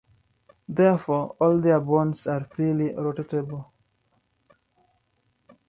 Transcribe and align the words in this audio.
Therefore, 0.67 1.35
all 1.39 1.59
their 1.61 1.79
bonds 1.79 2.25
are 2.25 2.45
freely 2.45 2.89
rotatable. 2.89 3.67